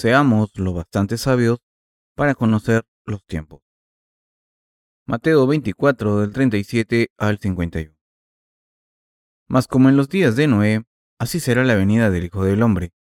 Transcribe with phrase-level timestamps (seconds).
[0.00, 1.58] Seamos lo bastante sabios
[2.16, 3.60] para conocer los tiempos.
[5.06, 7.94] Mateo 24 del 37 al 51.
[9.46, 10.84] Mas como en los días de Noé,
[11.18, 12.94] así será la venida del Hijo del Hombre.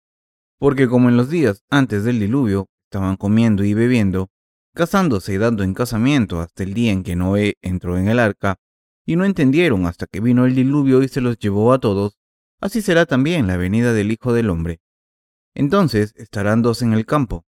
[0.59, 4.31] Porque como en los días antes del diluvio estaban comiendo y bebiendo,
[4.75, 8.57] casándose y dando en casamiento hasta el día en que Noé entró en el arca,
[9.05, 12.17] y no entendieron hasta que vino el diluvio y se los llevó a todos,
[12.59, 14.81] así será también la venida del Hijo del Hombre.
[15.59, 17.47] Entonces estarán dos en el campo,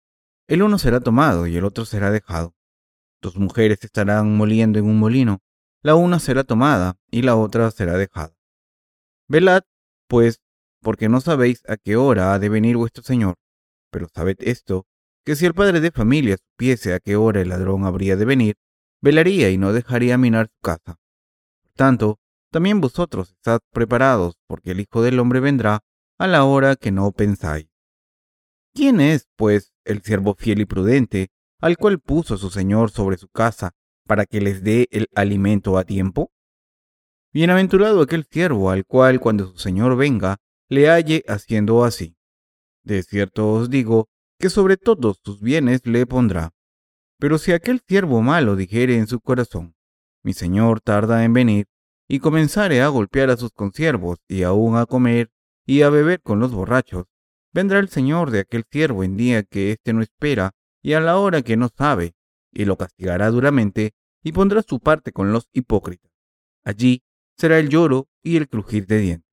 [0.46, 2.54] el uno será tomado y el otro será dejado.
[3.20, 5.40] Dos mujeres estarán moliendo en un molino,
[5.82, 8.32] la una será tomada y la otra será dejada.
[9.26, 9.64] Velad,
[10.06, 10.40] pues,
[10.82, 13.34] porque no sabéis a qué hora ha de venir vuestro Señor,
[13.90, 14.86] pero sabed esto,
[15.24, 18.54] que si el padre de familia supiese a qué hora el ladrón habría de venir,
[19.02, 21.00] velaría y no dejaría minar su casa.
[21.64, 22.20] Por tanto,
[22.52, 25.80] también vosotros estad preparados, porque el Hijo del Hombre vendrá
[26.18, 27.66] a la hora que no pensáis.
[28.76, 31.30] ¿Quién es, pues, el siervo fiel y prudente,
[31.62, 33.72] al cual puso su Señor sobre su casa,
[34.06, 36.30] para que les dé el alimento a tiempo?
[37.32, 40.36] Bienaventurado aquel siervo al cual cuando su Señor venga,
[40.68, 42.18] le halle haciendo así.
[42.84, 46.52] De cierto os digo que sobre todos sus bienes le pondrá.
[47.18, 49.74] Pero si aquel siervo malo dijere en su corazón,
[50.22, 51.66] mi Señor tarda en venir,
[52.08, 55.30] y comenzare a golpear a sus consiervos y aún a comer
[55.64, 57.06] y a beber con los borrachos,
[57.52, 60.52] Vendrá el Señor de aquel siervo en día que éste no espera
[60.82, 62.14] y a la hora que no sabe,
[62.52, 63.92] y lo castigará duramente
[64.22, 66.10] y pondrá su parte con los hipócritas.
[66.64, 67.02] Allí
[67.36, 69.30] será el lloro y el crujir de dientes.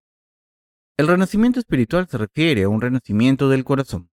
[0.98, 4.12] El renacimiento espiritual se refiere a un renacimiento del corazón.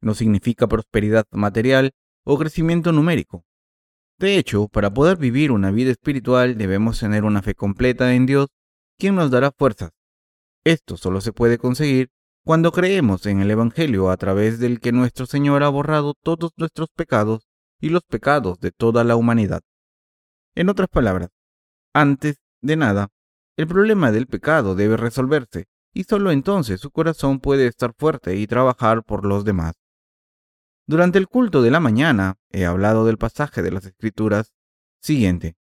[0.00, 1.92] No significa prosperidad material
[2.24, 3.44] o crecimiento numérico.
[4.18, 8.48] De hecho, para poder vivir una vida espiritual debemos tener una fe completa en Dios,
[8.98, 9.92] quien nos dará fuerzas.
[10.64, 12.10] Esto solo se puede conseguir
[12.44, 16.88] cuando creemos en el Evangelio a través del que nuestro Señor ha borrado todos nuestros
[16.94, 17.46] pecados
[17.80, 19.60] y los pecados de toda la humanidad.
[20.54, 21.30] En otras palabras,
[21.92, 23.08] antes de nada,
[23.56, 28.46] el problema del pecado debe resolverse y solo entonces su corazón puede estar fuerte y
[28.46, 29.74] trabajar por los demás.
[30.86, 34.54] Durante el culto de la mañana he hablado del pasaje de las Escrituras
[35.00, 35.56] siguiente.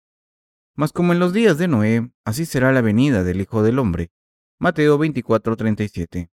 [0.75, 4.11] Mas como en los días de Noé, así será la venida del Hijo del Hombre.
[4.59, 6.29] Mateo 24:37.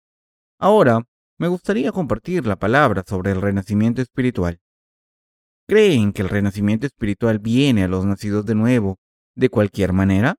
[0.59, 1.03] Ahora,
[1.37, 4.59] me gustaría compartir la palabra sobre el renacimiento espiritual.
[5.67, 8.97] ¿Creen que el renacimiento espiritual viene a los nacidos de nuevo
[9.35, 10.35] de cualquier manera?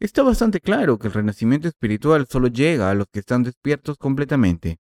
[0.00, 4.78] Está bastante claro que el renacimiento espiritual solo llega a los que están despiertos completamente.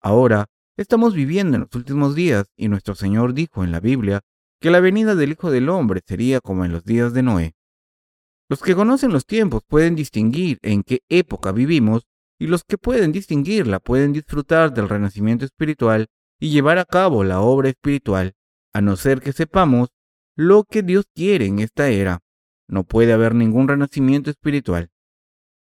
[0.00, 4.22] Ahora, estamos viviendo en los últimos días y nuestro Señor dijo en la Biblia
[4.60, 7.54] que la venida del Hijo del Hombre sería como en los días de Noé.
[8.48, 12.02] Los que conocen los tiempos pueden distinguir en qué época vivimos
[12.40, 16.08] y los que pueden distinguirla pueden disfrutar del renacimiento espiritual
[16.40, 18.34] y llevar a cabo la obra espiritual,
[18.72, 19.90] a no ser que sepamos
[20.36, 22.20] lo que Dios quiere en esta era.
[22.66, 24.90] No puede haber ningún renacimiento espiritual.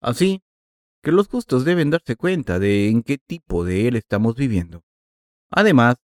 [0.02, 0.42] Así
[1.02, 4.82] que los justos deben darse cuenta de en qué tipo de Él estamos viviendo.
[5.50, 5.96] Además,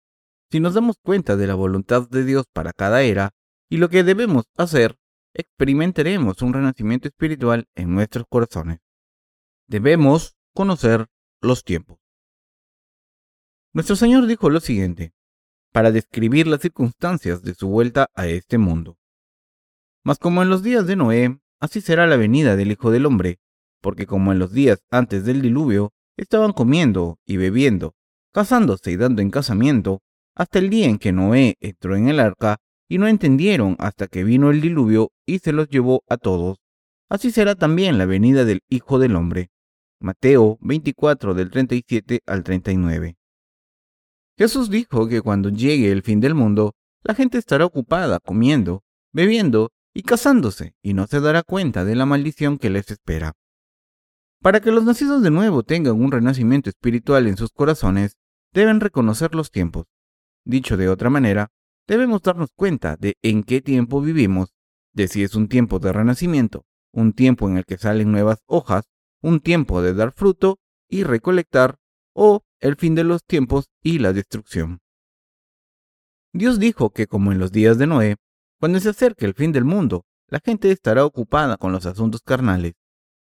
[0.49, 3.31] si nos damos cuenta de la voluntad de Dios para cada era
[3.69, 4.97] y lo que debemos hacer,
[5.35, 8.79] experimentaremos un renacimiento espiritual en nuestros corazones.
[9.67, 11.07] Debemos conocer
[11.41, 11.99] los tiempos.
[13.73, 15.13] Nuestro Señor dijo lo siguiente,
[15.73, 18.99] para describir las circunstancias de su vuelta a este mundo.
[20.05, 23.39] Mas como en los días de Noé, así será la venida del Hijo del Hombre,
[23.81, 27.95] porque como en los días antes del diluvio, estaban comiendo y bebiendo,
[28.33, 30.03] casándose y dando en casamiento,
[30.35, 32.59] hasta el día en que Noé entró en el arca,
[32.89, 36.59] y no entendieron hasta que vino el diluvio y se los llevó a todos.
[37.09, 39.51] Así será también la venida del Hijo del Hombre.
[40.03, 43.17] Mateo 24 del 37 al 39.
[44.37, 48.83] Jesús dijo que cuando llegue el fin del mundo, la gente estará ocupada comiendo,
[49.13, 53.35] bebiendo y casándose y no se dará cuenta de la maldición que les espera.
[54.41, 58.17] Para que los nacidos de nuevo tengan un renacimiento espiritual en sus corazones,
[58.53, 59.87] deben reconocer los tiempos.
[60.45, 61.53] Dicho de otra manera,
[61.87, 64.53] debemos darnos cuenta de en qué tiempo vivimos,
[64.93, 68.92] de si es un tiempo de renacimiento, un tiempo en el que salen nuevas hojas
[69.23, 70.59] un tiempo de dar fruto
[70.89, 71.79] y recolectar,
[72.15, 74.81] o el fin de los tiempos y la destrucción.
[76.35, 78.17] Dios dijo que como en los días de Noé,
[78.61, 82.75] cuando se acerque el fin del mundo, la gente estará ocupada con los asuntos carnales.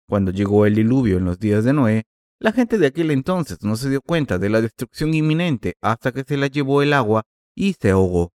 [0.08, 2.04] Cuando llegó el diluvio en los días de Noé,
[2.40, 6.24] la gente de aquel entonces no se dio cuenta de la destrucción inminente hasta que
[6.24, 7.24] se la llevó el agua
[7.56, 8.34] y se ahogó.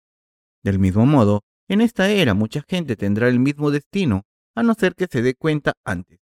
[0.63, 4.23] Del mismo modo, en esta era mucha gente tendrá el mismo destino,
[4.55, 6.19] a no ser que se dé cuenta antes.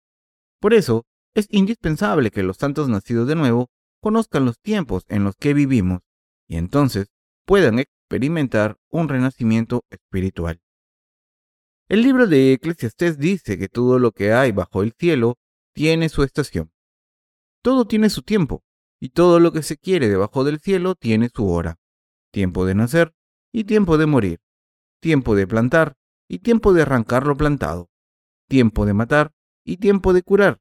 [0.61, 1.05] Por eso,
[1.35, 6.01] es indispensable que los santos nacidos de nuevo conozcan los tiempos en los que vivimos
[6.49, 7.09] y entonces
[7.47, 10.61] puedan experimentar un renacimiento espiritual.
[11.89, 15.39] El libro de Eclesiastés dice que todo lo que hay bajo el cielo
[15.75, 16.73] tiene su estación.
[17.63, 18.63] Todo tiene su tiempo,
[19.01, 21.79] y todo lo que se quiere debajo del cielo tiene su hora.
[22.31, 23.15] Tiempo de nacer
[23.53, 24.41] y tiempo de morir.
[25.01, 25.97] Tiempo de plantar
[26.29, 27.91] y tiempo de arrancar lo plantado.
[28.49, 29.33] Tiempo de matar
[29.65, 30.61] y tiempo de curar.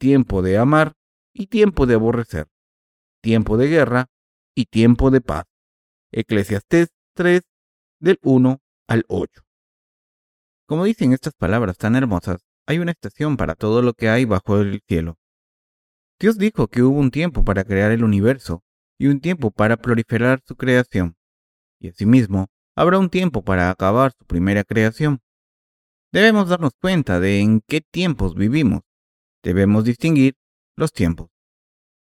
[0.00, 0.94] Tiempo de amar
[1.34, 2.48] y tiempo de aborrecer.
[3.20, 4.06] Tiempo de guerra
[4.54, 5.44] y tiempo de paz.
[6.10, 7.42] Eclesiastés 3
[8.00, 9.42] del 1 al 8.
[10.66, 14.58] Como dicen estas palabras tan hermosas, hay una estación para todo lo que hay bajo
[14.62, 15.18] el cielo.
[16.18, 18.64] Dios dijo que hubo un tiempo para crear el universo
[18.98, 21.14] y un tiempo para proliferar su creación,
[21.78, 25.20] y asimismo habrá un tiempo para acabar su primera creación.
[26.10, 28.80] Debemos darnos cuenta de en qué tiempos vivimos.
[29.42, 30.34] Debemos distinguir
[30.76, 31.30] los tiempos.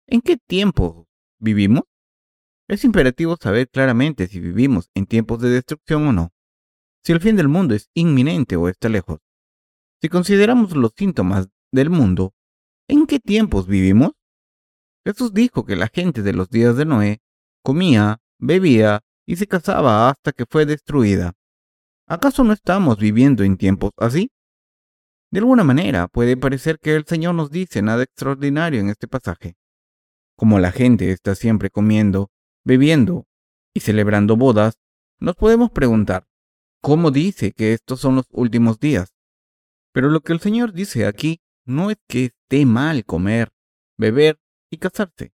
[0.06, 1.06] ¿En qué tiempos
[1.38, 1.84] vivimos?
[2.68, 6.32] Es imperativo saber claramente si vivimos en tiempos de destrucción o no,
[7.04, 9.20] si el fin del mundo es inminente o está lejos.
[10.00, 12.34] Si consideramos los síntomas del mundo,
[12.88, 14.12] ¿en qué tiempos vivimos?
[15.04, 17.20] Jesús dijo que la gente de los días de Noé
[17.62, 21.32] comía, bebía y se casaba hasta que fue destruida.
[22.06, 24.30] ¿Acaso no estamos viviendo en tiempos así?
[25.32, 29.56] De alguna manera puede parecer que el Señor nos dice nada extraordinario en este pasaje.
[30.36, 32.30] Como la gente está siempre comiendo,
[32.64, 33.26] bebiendo
[33.74, 34.78] y celebrando bodas,
[35.18, 36.28] nos podemos preguntar,
[36.80, 39.12] ¿cómo dice que estos son los últimos días?
[39.92, 43.50] Pero lo que el Señor dice aquí no es que esté mal comer,
[43.98, 44.38] beber
[44.70, 45.32] y casarse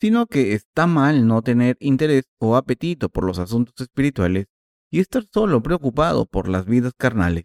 [0.00, 4.46] sino que está mal no tener interés o apetito por los asuntos espirituales
[4.90, 7.44] y estar solo preocupado por las vidas carnales.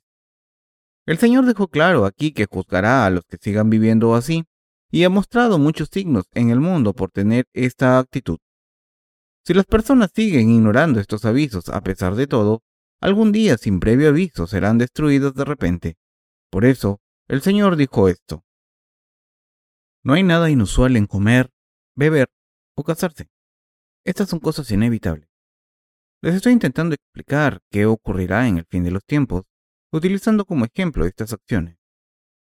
[1.05, 4.45] El Señor dejó claro aquí que juzgará a los que sigan viviendo así
[4.89, 8.37] y ha mostrado muchos signos en el mundo por tener esta actitud.
[9.45, 12.63] Si las personas siguen ignorando estos avisos a pesar de todo,
[13.01, 15.97] algún día sin previo aviso serán destruidos de repente.
[16.49, 18.45] Por eso, el Señor dijo esto.
[20.03, 21.49] No hay nada inusual en comer,
[21.95, 22.29] beber
[22.75, 23.29] o casarse.
[24.05, 25.27] Estas son cosas inevitables.
[26.21, 29.43] Les estoy intentando explicar qué ocurrirá en el fin de los tiempos,
[29.93, 31.77] utilizando como ejemplo estas acciones.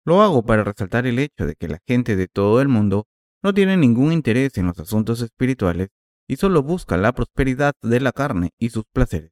[0.06, 3.08] Lo hago para resaltar el hecho de que la gente de todo el mundo
[3.42, 5.90] no tiene ningún interés en los asuntos espirituales
[6.28, 9.32] y solo busca la prosperidad de la carne y sus placeres.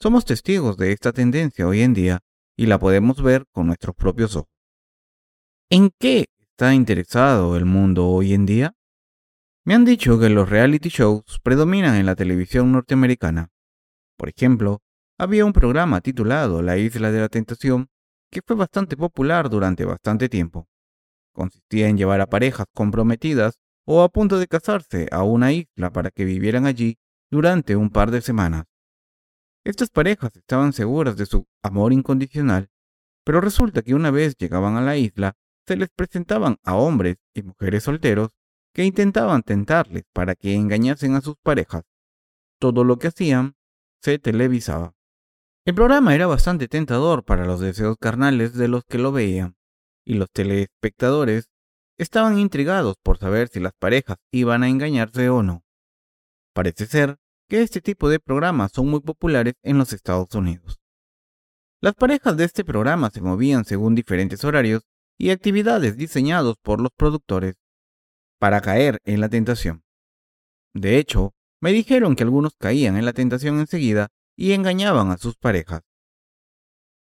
[0.00, 2.20] Somos testigos de esta tendencia hoy en día
[2.56, 4.50] y la podemos ver con nuestros propios ojos.
[5.70, 8.74] ¿En qué está interesado el mundo hoy en día?
[9.64, 13.50] Me han dicho que los reality shows predominan en la televisión norteamericana.
[14.16, 14.81] Por ejemplo,
[15.22, 17.88] había un programa titulado La Isla de la Tentación
[18.28, 20.66] que fue bastante popular durante bastante tiempo.
[21.32, 26.10] Consistía en llevar a parejas comprometidas o a punto de casarse a una isla para
[26.10, 26.98] que vivieran allí
[27.30, 28.64] durante un par de semanas.
[29.62, 32.68] Estas parejas estaban seguras de su amor incondicional,
[33.24, 35.36] pero resulta que una vez llegaban a la isla,
[35.68, 38.30] se les presentaban a hombres y mujeres solteros
[38.74, 41.84] que intentaban tentarles para que engañasen a sus parejas.
[42.58, 43.54] Todo lo que hacían
[44.00, 44.96] se televisaba.
[45.64, 49.56] El programa era bastante tentador para los deseos carnales de los que lo veían,
[50.04, 51.50] y los telespectadores
[51.98, 55.64] estaban intrigados por saber si las parejas iban a engañarse o no.
[56.52, 60.80] Parece ser que este tipo de programas son muy populares en los Estados Unidos.
[61.80, 64.82] Las parejas de este programa se movían según diferentes horarios
[65.16, 67.54] y actividades diseñados por los productores
[68.40, 69.84] para caer en la tentación.
[70.74, 75.36] De hecho, me dijeron que algunos caían en la tentación enseguida y engañaban a sus
[75.36, 75.82] parejas.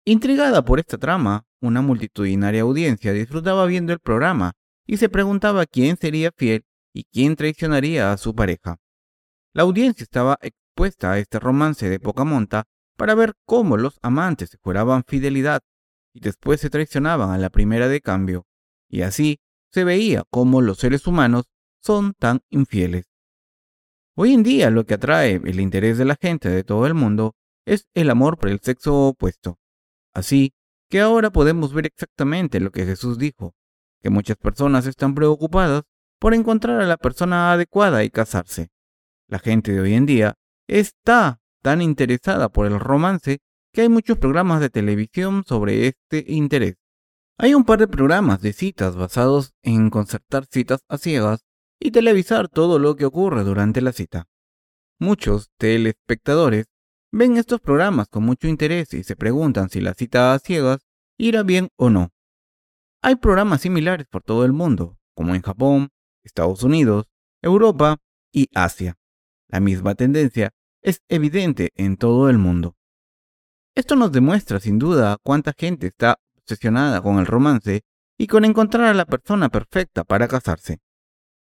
[0.04, 4.52] Intrigada por esta trama, una multitudinaria audiencia disfrutaba viendo el programa
[4.86, 8.76] y se preguntaba quién sería fiel y quién traicionaría a su pareja.
[9.52, 12.64] La audiencia estaba expuesta a este romance de poca monta
[12.96, 15.60] para ver cómo los amantes se juraban fidelidad
[16.12, 18.46] y después se traicionaban a la primera de cambio,
[18.88, 19.40] y así
[19.70, 21.46] se veía cómo los seres humanos
[21.82, 23.06] son tan infieles.
[24.18, 27.34] Hoy en día lo que atrae el interés de la gente de todo el mundo
[27.66, 29.58] es el amor por el sexo opuesto.
[30.14, 30.54] Así
[30.88, 33.54] que ahora podemos ver exactamente lo que Jesús dijo,
[34.00, 35.82] que muchas personas están preocupadas
[36.18, 38.70] por encontrar a la persona adecuada y casarse.
[39.28, 40.34] La gente de hoy en día
[40.66, 46.76] está tan interesada por el romance que hay muchos programas de televisión sobre este interés.
[47.36, 51.45] Hay un par de programas de citas basados en concertar citas a ciegas
[51.80, 54.28] y televisar todo lo que ocurre durante la cita.
[54.98, 56.66] Muchos telespectadores
[57.12, 60.86] ven estos programas con mucho interés y se preguntan si la cita a ciegas
[61.18, 62.12] irá bien o no.
[63.02, 65.90] Hay programas similares por todo el mundo, como en Japón,
[66.24, 67.06] Estados Unidos,
[67.42, 67.98] Europa
[68.32, 68.96] y Asia.
[69.48, 70.52] La misma tendencia
[70.82, 72.76] es evidente en todo el mundo.
[73.74, 77.82] Esto nos demuestra sin duda cuánta gente está obsesionada con el romance
[78.18, 80.78] y con encontrar a la persona perfecta para casarse.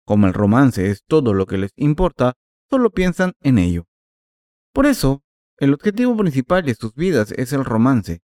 [0.05, 2.33] Como el romance es todo lo que les importa,
[2.69, 3.87] solo piensan en ello.
[4.73, 5.23] Por eso,
[5.57, 8.21] el objetivo principal de sus vidas es el romance.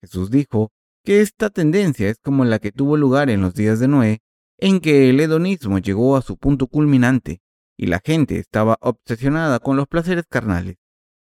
[0.00, 0.70] Jesús dijo
[1.04, 4.20] que esta tendencia es como la que tuvo lugar en los días de Noé,
[4.58, 7.40] en que el hedonismo llegó a su punto culminante
[7.76, 10.76] y la gente estaba obsesionada con los placeres carnales.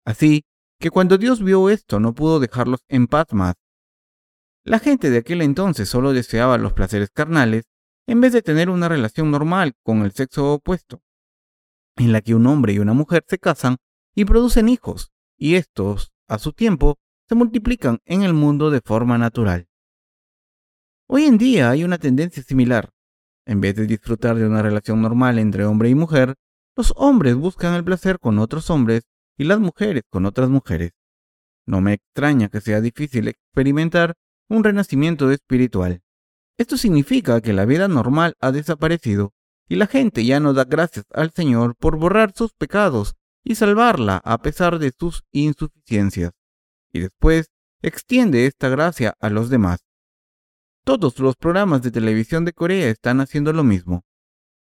[0.06, 0.46] Así
[0.79, 3.56] que cuando Dios vio esto no pudo dejarlos en paz más.
[4.63, 7.65] La gente de aquel entonces solo deseaba los placeres carnales
[8.08, 11.02] en vez de tener una relación normal con el sexo opuesto,
[11.98, 13.78] en la que un hombre y una mujer se casan
[14.16, 16.98] y producen hijos, y estos, a su tiempo,
[17.28, 19.68] se multiplican en el mundo de forma natural.
[21.10, 22.90] Hoy en día hay una tendencia similar.
[23.46, 26.36] En vez de disfrutar de una relación normal entre hombre y mujer,
[26.76, 29.04] los hombres buscan el placer con otros hombres
[29.38, 30.92] y las mujeres con otras mujeres.
[31.66, 34.16] No me extraña que sea difícil experimentar
[34.50, 36.02] un renacimiento espiritual.
[36.58, 39.34] Esto significa que la vida normal ha desaparecido
[39.70, 44.22] y la gente ya no da gracias al Señor por borrar sus pecados y salvarla
[44.24, 46.32] a pesar de sus insuficiencias.
[46.92, 49.86] Y después extiende esta gracia a los demás.
[50.84, 54.04] Todos los programas de televisión de Corea están haciendo lo mismo.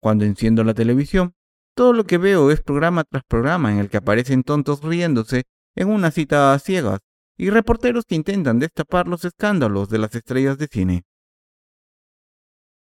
[0.01, 1.35] Cuando enciendo la televisión,
[1.75, 5.89] todo lo que veo es programa tras programa en el que aparecen tontos riéndose en
[5.89, 7.01] una cita a ciegas
[7.39, 11.05] y reporteros que intentan destapar los escándalos de las estrellas de cine.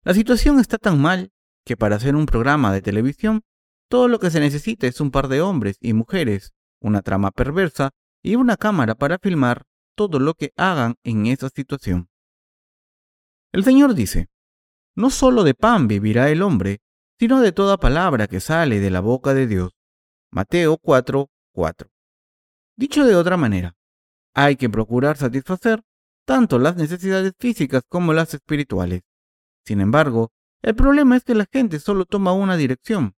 [0.06, 1.32] La situación está tan mal
[1.64, 3.42] que para hacer un programa de televisión,
[3.90, 7.90] todo lo que se necesita es un par de hombres y mujeres, una trama perversa
[8.22, 9.64] y una cámara para filmar
[9.96, 12.08] todo lo que hagan en esa situación.
[13.50, 14.28] El Señor dice,
[14.94, 16.82] no solo de pan vivirá el hombre,
[17.18, 19.72] sino de toda palabra que sale de la boca de Dios.
[20.30, 21.90] Mateo 4, 4.
[22.76, 23.74] Dicho de otra manera,
[24.34, 25.82] hay que procurar satisfacer
[26.24, 29.02] tanto las necesidades físicas como las espirituales.
[29.66, 30.30] Sin embargo,
[30.62, 33.14] el problema es que la gente solo toma una dirección.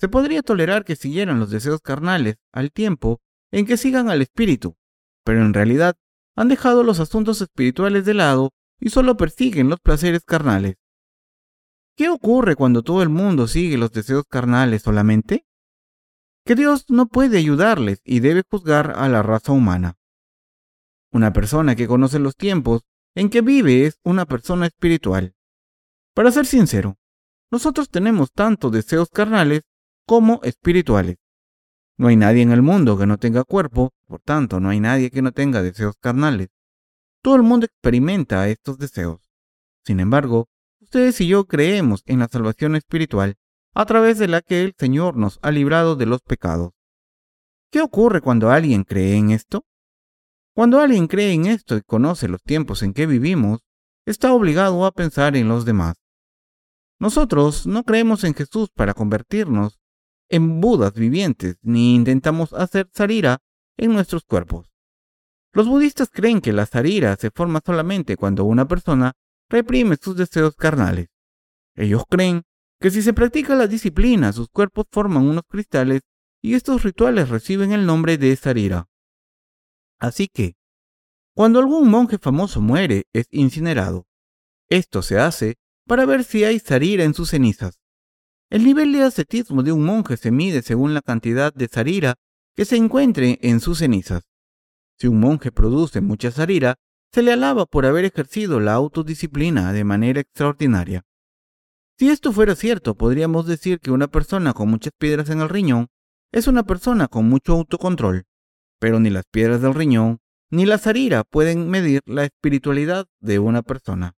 [0.00, 3.20] Se podría tolerar que siguieran los deseos carnales al tiempo
[3.50, 4.76] en que sigan al espíritu,
[5.24, 5.96] pero en realidad
[6.36, 10.76] han dejado los asuntos espirituales de lado y solo persiguen los placeres carnales.
[11.96, 15.44] ¿Qué ocurre cuando todo el mundo sigue los deseos carnales solamente?
[16.44, 19.96] Que Dios no puede ayudarles y debe juzgar a la raza humana.
[21.10, 22.82] Una persona que conoce los tiempos
[23.14, 25.34] en que vive es una persona espiritual.
[26.14, 26.96] Para ser sincero,
[27.50, 29.62] nosotros tenemos tanto deseos carnales
[30.06, 31.16] como espirituales.
[31.96, 35.10] No hay nadie en el mundo que no tenga cuerpo, por tanto no hay nadie
[35.10, 36.48] que no tenga deseos carnales.
[37.22, 39.20] Todo el mundo experimenta estos deseos.
[39.84, 40.48] Sin embargo,
[40.80, 43.36] ustedes y yo creemos en la salvación espiritual
[43.74, 46.72] a través de la que el Señor nos ha librado de los pecados.
[47.70, 49.64] ¿Qué ocurre cuando alguien cree en esto?
[50.54, 53.60] Cuando alguien cree en esto y conoce los tiempos en que vivimos,
[54.10, 55.96] está obligado a pensar en los demás.
[56.98, 59.78] Nosotros no creemos en Jesús para convertirnos
[60.28, 63.38] en Budas vivientes, ni intentamos hacer sarira
[63.76, 64.70] en nuestros cuerpos.
[65.52, 69.12] Los budistas creen que la sarira se forma solamente cuando una persona
[69.48, 71.08] reprime sus deseos carnales.
[71.74, 72.42] Ellos creen
[72.80, 76.02] que si se practica la disciplina, sus cuerpos forman unos cristales
[76.42, 78.88] y estos rituales reciben el nombre de sarira.
[79.98, 80.57] Así que,
[81.38, 84.08] cuando algún monje famoso muere, es incinerado.
[84.68, 85.54] Esto se hace
[85.86, 87.78] para ver si hay sarira en sus cenizas.
[88.50, 92.16] El nivel de ascetismo de un monje se mide según la cantidad de sarira
[92.56, 94.24] que se encuentre en sus cenizas.
[94.98, 96.74] Si un monje produce mucha sarira,
[97.12, 101.04] se le alaba por haber ejercido la autodisciplina de manera extraordinaria.
[102.00, 105.86] Si esto fuera cierto, podríamos decir que una persona con muchas piedras en el riñón
[106.32, 108.24] es una persona con mucho autocontrol,
[108.80, 110.18] pero ni las piedras del riñón
[110.50, 114.16] ni la sarira pueden medir la espiritualidad de una persona.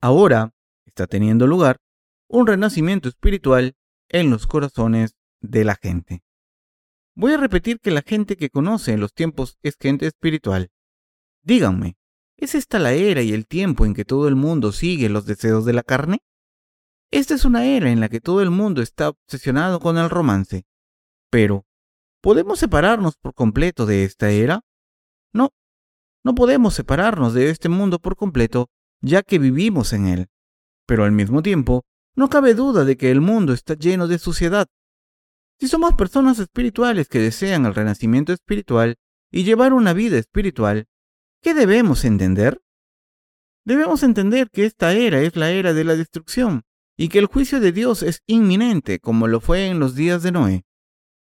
[0.00, 0.52] Ahora,
[0.84, 1.78] está teniendo lugar
[2.28, 3.74] un renacimiento espiritual
[4.08, 6.22] en los corazones de la gente.
[7.14, 10.70] Voy a repetir que la gente que conoce en los tiempos es gente espiritual.
[11.42, 11.96] Díganme,
[12.36, 15.64] ¿es esta la era y el tiempo en que todo el mundo sigue los deseos
[15.64, 16.18] de la carne?
[17.10, 20.66] Esta es una era en la que todo el mundo está obsesionado con el romance.
[21.30, 21.64] Pero,
[22.20, 24.65] ¿podemos separarnos por completo de esta era?
[25.36, 25.50] No,
[26.24, 28.68] no podemos separarnos de este mundo por completo,
[29.00, 30.26] ya que vivimos en él.
[30.86, 31.84] Pero al mismo tiempo,
[32.16, 34.66] no cabe duda de que el mundo está lleno de suciedad.
[35.60, 38.96] Si somos personas espirituales que desean el renacimiento espiritual
[39.30, 40.86] y llevar una vida espiritual,
[41.42, 42.60] ¿qué debemos entender?
[43.64, 46.62] Debemos entender que esta era es la era de la destrucción
[46.96, 50.32] y que el juicio de Dios es inminente como lo fue en los días de
[50.32, 50.64] Noé.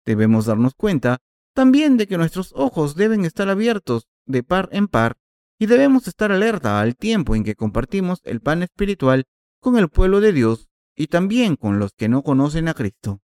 [0.05, 1.19] Debemos darnos cuenta
[1.59, 5.17] también de que nuestros ojos deben estar abiertos de par en par
[5.59, 9.25] y debemos estar alerta al tiempo en que compartimos el pan espiritual
[9.61, 13.23] con el pueblo de Dios y también con los que no conocen a Cristo.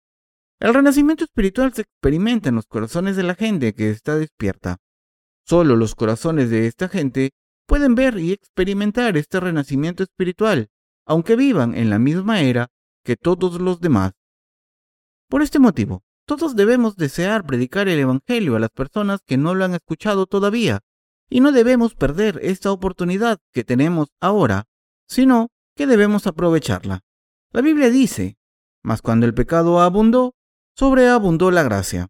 [0.61, 4.79] El renacimiento espiritual se experimenta en los corazones de la gente que está despierta.
[5.45, 7.33] Solo los corazones de esta gente
[7.67, 10.71] pueden ver y experimentar este renacimiento espiritual,
[11.05, 12.71] aunque vivan en la misma era
[13.05, 14.13] que todos los demás.
[15.29, 19.65] Por este motivo, todos debemos desear predicar el Evangelio a las personas que no lo
[19.65, 20.81] han escuchado todavía,
[21.29, 24.65] y no debemos perder esta oportunidad que tenemos ahora,
[25.09, 27.01] sino que debemos aprovecharla.
[27.53, 28.37] La Biblia dice,
[28.83, 30.35] mas cuando el pecado abundó,
[30.77, 32.09] sobreabundó la gracia.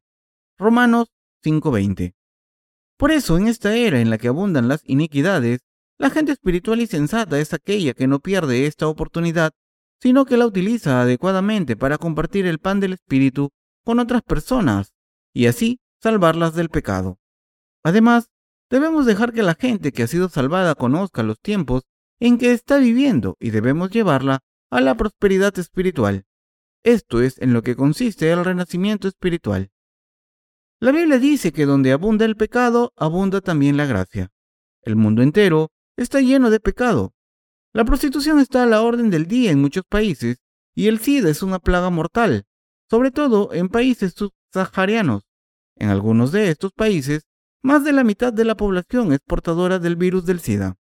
[0.58, 1.08] Romanos
[1.42, 2.14] 5:20.
[2.96, 5.60] Por eso, en esta era en la que abundan las iniquidades,
[5.98, 9.52] la gente espiritual y sensata es aquella que no pierde esta oportunidad,
[10.00, 13.50] sino que la utiliza adecuadamente para compartir el pan del Espíritu
[13.84, 14.92] con otras personas
[15.32, 17.18] y así salvarlas del pecado.
[17.82, 18.30] Además,
[18.70, 21.82] debemos dejar que la gente que ha sido salvada conozca los tiempos
[22.20, 26.24] en que está viviendo y debemos llevarla a la prosperidad espiritual.
[26.84, 29.70] Esto es en lo que consiste el renacimiento espiritual.
[30.80, 34.30] La Biblia dice que donde abunda el pecado, abunda también la gracia.
[34.82, 37.14] El mundo entero está lleno de pecado.
[37.72, 40.38] La prostitución está a la orden del día en muchos países
[40.74, 42.46] y el SIDA es una plaga mortal,
[42.92, 45.22] sobre todo en países subsaharianos.
[45.76, 47.22] En algunos de estos países,
[47.62, 50.76] más de la mitad de la población es portadora del virus del SIDA.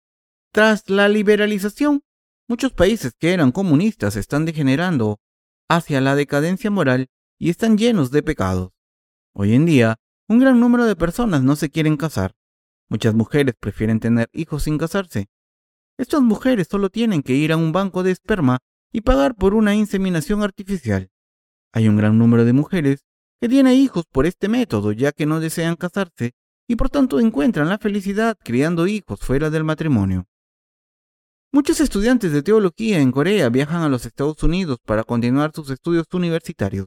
[0.53, 2.03] Tras la liberalización,
[2.49, 5.21] muchos países que eran comunistas están degenerando
[5.69, 7.07] hacia la decadencia moral
[7.39, 8.73] y están llenos de pecados.
[9.33, 9.95] Hoy en día,
[10.27, 12.35] un gran número de personas no se quieren casar.
[12.89, 15.29] Muchas mujeres prefieren tener hijos sin casarse.
[15.97, 18.59] Estas mujeres solo tienen que ir a un banco de esperma
[18.93, 21.10] y pagar por una inseminación artificial.
[21.73, 23.05] Hay un gran número de mujeres
[23.41, 26.35] que tienen hijos por este método ya que no desean casarse
[26.69, 30.27] y por tanto encuentran la felicidad criando hijos fuera del matrimonio.
[31.53, 36.07] Muchos estudiantes de teología en Corea viajan a los Estados Unidos para continuar sus estudios
[36.13, 36.87] universitarios.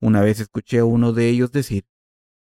[0.00, 1.84] Una vez escuché a uno de ellos decir,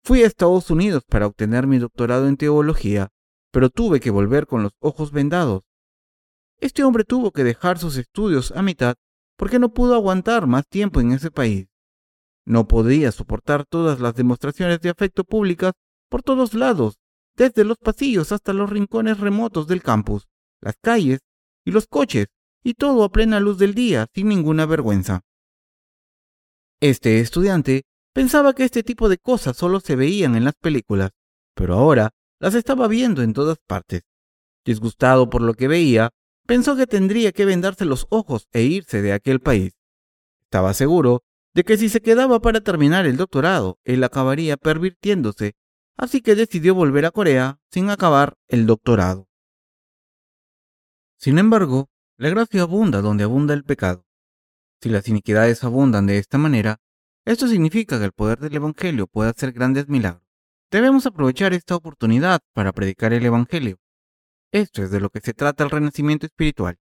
[0.03, 3.09] Fui a Estados Unidos para obtener mi doctorado en teología,
[3.51, 5.63] pero tuve que volver con los ojos vendados.
[6.59, 8.95] Este hombre tuvo que dejar sus estudios a mitad
[9.37, 11.67] porque no pudo aguantar más tiempo en ese país.
[12.45, 15.73] No podía soportar todas las demostraciones de afecto públicas
[16.09, 16.97] por todos lados,
[17.35, 20.27] desde los pasillos hasta los rincones remotos del campus,
[20.61, 21.19] las calles
[21.65, 22.27] y los coches,
[22.63, 25.21] y todo a plena luz del día, sin ninguna vergüenza.
[26.79, 27.83] Este estudiante
[28.17, 31.11] Pensaba que este tipo de cosas solo se veían en las películas,
[31.53, 34.01] pero ahora las estaba viendo en todas partes.
[34.65, 36.09] Disgustado por lo que veía,
[36.47, 39.77] pensó que tendría que vendarse los ojos e irse de aquel país.
[40.45, 45.55] Estaba seguro de que si se quedaba para terminar el doctorado, él acabaría pervirtiéndose,
[45.97, 49.27] así que decidió volver a Corea sin acabar el doctorado.
[51.17, 54.05] Sin embargo, la gracia abunda donde abunda el pecado.
[54.81, 56.77] Si las iniquidades abundan de esta manera,
[57.25, 60.23] esto significa que el poder del Evangelio puede hacer grandes milagros.
[60.71, 63.79] Debemos aprovechar esta oportunidad para predicar el Evangelio.
[64.51, 66.77] Esto es de lo que se trata el renacimiento espiritual.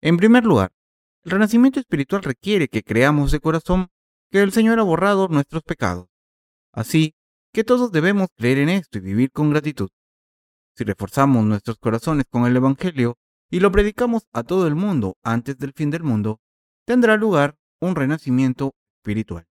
[0.00, 0.72] En primer lugar,
[1.24, 3.88] el renacimiento espiritual requiere que creamos de corazón
[4.30, 6.08] que el Señor ha borrado nuestros pecados.
[6.72, 7.14] Así
[7.52, 9.90] que todos debemos creer en esto y vivir con gratitud.
[10.74, 13.18] Si reforzamos nuestros corazones con el Evangelio
[13.50, 16.40] y lo predicamos a todo el mundo antes del fin del mundo,
[16.86, 19.46] tendrá lugar un renacimiento espiritual.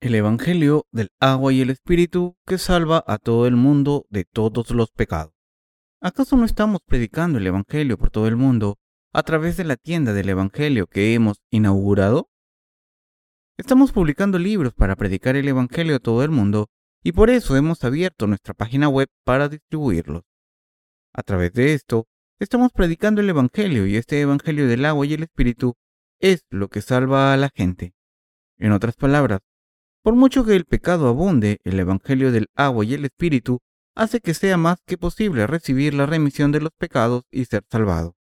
[0.00, 4.70] El Evangelio del agua y el Espíritu que salva a todo el mundo de todos
[4.70, 5.39] los pecados.
[6.02, 8.78] ¿Acaso no estamos predicando el Evangelio por todo el mundo
[9.12, 12.30] a través de la tienda del Evangelio que hemos inaugurado?
[13.58, 16.70] Estamos publicando libros para predicar el Evangelio a todo el mundo
[17.02, 20.22] y por eso hemos abierto nuestra página web para distribuirlos.
[21.12, 22.06] A través de esto,
[22.38, 25.74] estamos predicando el Evangelio y este Evangelio del agua y el Espíritu
[26.18, 27.92] es lo que salva a la gente.
[28.56, 29.40] En otras palabras,
[30.02, 33.60] por mucho que el pecado abunde, el Evangelio del agua y el Espíritu
[33.94, 38.16] hace que sea más que posible recibir la remisión de los pecados y ser salvado.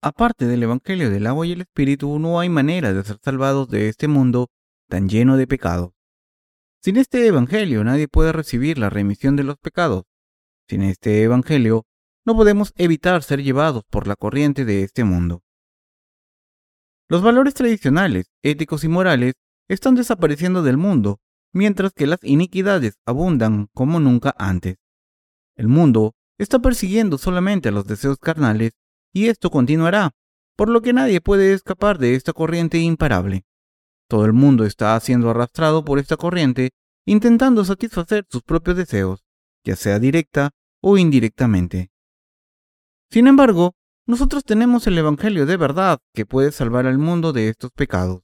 [0.00, 3.88] Aparte del Evangelio del agua y el Espíritu, no hay manera de ser salvados de
[3.88, 4.48] este mundo
[4.88, 5.90] tan lleno de pecados.
[6.80, 10.04] Sin este Evangelio nadie puede recibir la remisión de los pecados.
[10.68, 11.84] Sin este Evangelio
[12.24, 15.42] no podemos evitar ser llevados por la corriente de este mundo.
[17.08, 19.34] Los valores tradicionales, éticos y morales
[19.66, 21.20] están desapareciendo del mundo,
[21.52, 24.76] mientras que las iniquidades abundan como nunca antes.
[25.58, 28.72] El mundo está persiguiendo solamente a los deseos carnales
[29.12, 30.12] y esto continuará,
[30.56, 33.44] por lo que nadie puede escapar de esta corriente imparable.
[34.08, 36.70] Todo el mundo está siendo arrastrado por esta corriente,
[37.06, 39.24] intentando satisfacer sus propios deseos,
[39.64, 41.90] ya sea directa o indirectamente.
[43.10, 43.74] Sin embargo,
[44.06, 48.22] nosotros tenemos el Evangelio de verdad que puede salvar al mundo de estos pecados.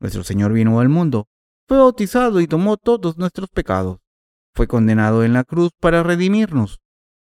[0.00, 1.26] Nuestro Señor vino al mundo,
[1.66, 3.98] fue bautizado y tomó todos nuestros pecados.
[4.58, 6.80] Fue condenado en la cruz para redimirnos.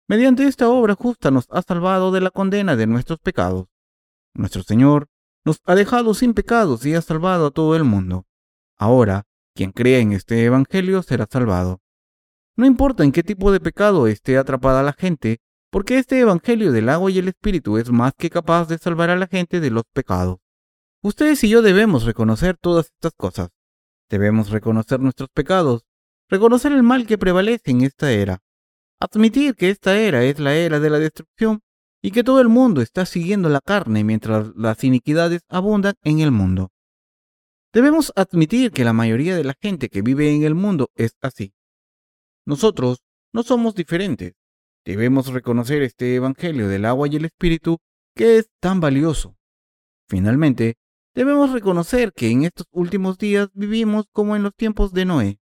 [0.07, 3.67] Mediante esta obra justa nos ha salvado de la condena de nuestros pecados.
[4.35, 5.09] Nuestro Señor
[5.45, 8.25] nos ha dejado sin pecados y ha salvado a todo el mundo.
[8.79, 11.81] Ahora, quien crea en este Evangelio será salvado.
[12.55, 15.41] No importa en qué tipo de pecado esté atrapada la gente,
[15.73, 19.17] porque este Evangelio del agua y el Espíritu es más que capaz de salvar a
[19.17, 20.39] la gente de los pecados.
[21.03, 23.49] Ustedes y yo debemos reconocer todas estas cosas.
[24.09, 25.85] Debemos reconocer nuestros pecados,
[26.35, 28.41] reconocer el mal que prevalece en esta era,
[28.99, 31.61] admitir que esta era es la era de la destrucción
[32.03, 36.33] y que todo el mundo está siguiendo la carne mientras las iniquidades abundan en el
[36.33, 36.73] mundo.
[37.73, 41.55] Debemos admitir que la mayoría de la gente que vive en el mundo es así.
[42.45, 44.35] Nosotros no somos diferentes.
[44.85, 47.79] Debemos reconocer este Evangelio del agua y el Espíritu
[48.17, 49.37] que es tan valioso.
[50.09, 50.79] Finalmente,
[51.15, 55.39] debemos reconocer que en estos últimos días vivimos como en los tiempos de Noé,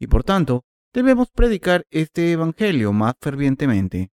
[0.00, 4.10] y por tanto, debemos predicar este Evangelio más fervientemente.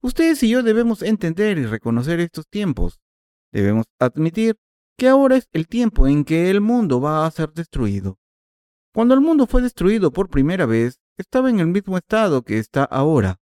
[0.00, 2.98] Ustedes y yo debemos entender y reconocer estos tiempos.
[3.52, 4.56] Debemos admitir
[4.96, 8.18] que ahora es el tiempo en que el mundo va a ser destruido.
[8.92, 12.84] Cuando el mundo fue destruido por primera vez, estaba en el mismo estado que está
[12.84, 13.38] ahora.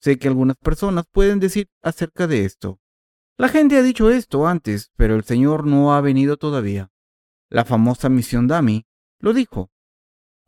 [0.00, 2.80] Sé que algunas personas pueden decir acerca de esto.
[3.36, 6.90] La gente ha dicho esto antes, pero el Señor no ha venido todavía.
[7.48, 8.86] La famosa misión Dami
[9.20, 9.70] lo dijo.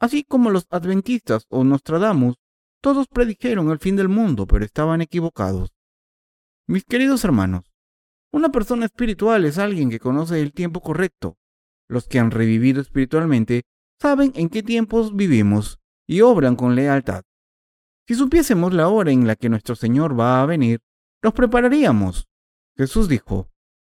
[0.03, 2.35] Así como los adventistas o Nostradamus,
[2.83, 5.71] todos predijeron el fin del mundo, pero estaban equivocados.
[6.67, 7.73] Mis queridos hermanos,
[8.33, 11.37] una persona espiritual es alguien que conoce el tiempo correcto.
[11.89, 13.63] Los que han revivido espiritualmente
[14.01, 17.23] saben en qué tiempos vivimos y obran con lealtad.
[18.09, 20.81] Si supiésemos la hora en la que nuestro Señor va a venir,
[21.23, 22.27] nos prepararíamos.
[22.77, 23.51] Jesús dijo,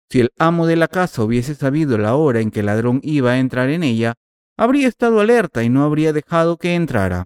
[0.09, 3.31] si el amo de la casa hubiese sabido la hora en que el ladrón iba
[3.31, 4.15] a entrar en ella,
[4.61, 7.25] habría estado alerta y no habría dejado que entrara.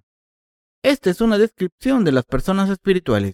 [0.82, 3.34] Esta es una descripción de las personas espirituales.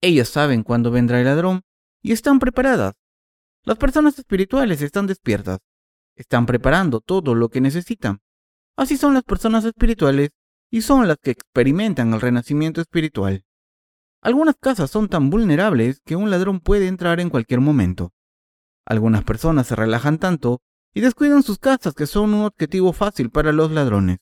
[0.00, 1.60] Ellas saben cuándo vendrá el ladrón
[2.00, 2.94] y están preparadas.
[3.62, 5.58] Las personas espirituales están despiertas.
[6.16, 8.20] Están preparando todo lo que necesitan.
[8.74, 10.30] Así son las personas espirituales
[10.70, 13.44] y son las que experimentan el renacimiento espiritual.
[14.22, 18.14] Algunas casas son tan vulnerables que un ladrón puede entrar en cualquier momento.
[18.86, 20.62] Algunas personas se relajan tanto
[20.94, 24.18] y descuidan sus casas que son un objetivo fácil para los ladrones.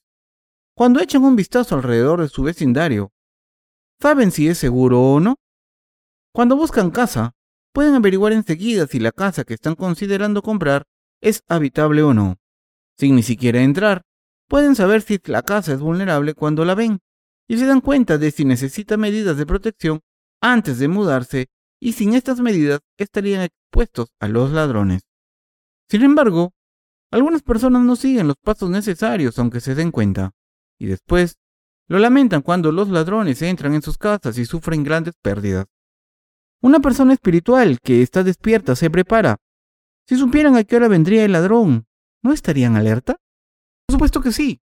[0.74, 3.12] Cuando echan un vistazo alrededor de su vecindario,
[4.00, 5.36] ¿saben si es seguro o no?
[6.32, 7.34] Cuando buscan casa,
[7.72, 10.84] pueden averiguar enseguida si la casa que están considerando comprar
[11.20, 12.36] es habitable o no.
[12.96, 14.02] Sin ni siquiera entrar,
[14.48, 17.00] Pueden saber si la casa es vulnerable cuando la ven
[17.46, 20.00] y se dan cuenta de si necesita medidas de protección
[20.40, 25.02] antes de mudarse y sin estas medidas estarían expuestos a los ladrones.
[25.90, 26.54] Sin embargo,
[27.10, 30.32] algunas personas no siguen los pasos necesarios aunque se den cuenta,
[30.78, 31.38] y después
[31.88, 35.66] lo lamentan cuando los ladrones entran en sus casas y sufren grandes pérdidas.
[36.60, 39.36] Una persona espiritual que está despierta se prepara.
[40.06, 41.86] Si supieran a qué hora vendría el ladrón,
[42.22, 43.16] ¿no estarían alerta?
[43.86, 44.60] Por supuesto que sí.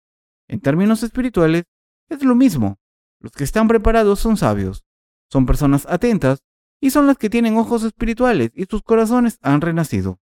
[0.48, 1.64] En términos espirituales,
[2.09, 2.78] es lo mismo.
[3.20, 4.85] Los que están preparados son sabios,
[5.30, 6.40] son personas atentas
[6.80, 10.18] y son las que tienen ojos espirituales y sus corazones han renacido.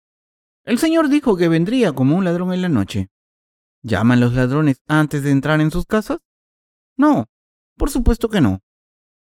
[0.70, 3.10] El Señor dijo que vendría como un ladrón en la noche.
[3.82, 6.20] ¿Llaman los ladrones antes de entrar en sus casas?
[6.96, 7.28] No,
[7.76, 8.60] por supuesto que no.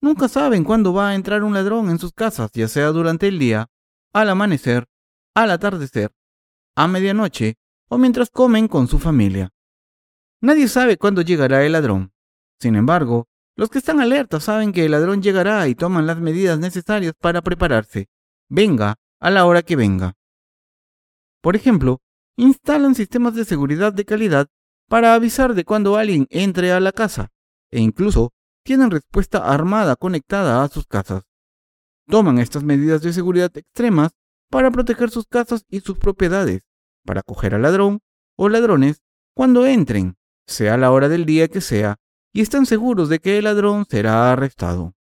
[0.01, 3.39] Nunca saben cuándo va a entrar un ladrón en sus casas, ya sea durante el
[3.39, 3.69] día,
[4.11, 4.89] al amanecer,
[5.33, 6.11] al atardecer,
[6.75, 7.55] a medianoche
[7.87, 9.53] o mientras comen con su familia.
[10.41, 12.11] Nadie sabe cuándo llegará el ladrón.
[12.59, 16.59] Sin embargo, los que están alertas saben que el ladrón llegará y toman las medidas
[16.59, 18.09] necesarias para prepararse,
[18.49, 20.17] venga a la hora que venga.
[21.41, 22.01] Por ejemplo,
[22.37, 24.47] instalan sistemas de seguridad de calidad
[24.87, 27.31] para avisar de cuando alguien entre a la casa
[27.71, 31.23] e incluso tienen respuesta armada conectada a sus casas.
[32.07, 34.11] Toman estas medidas de seguridad extremas
[34.49, 36.63] para proteger sus casas y sus propiedades
[37.05, 37.99] para coger al ladrón
[38.37, 39.01] o ladrones
[39.33, 40.15] cuando entren
[40.51, 41.97] sea la hora del día que sea,
[42.33, 44.93] y están seguros de que el ladrón será arrestado.